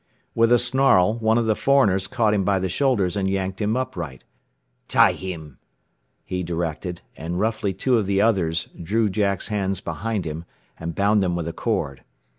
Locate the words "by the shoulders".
2.43-3.15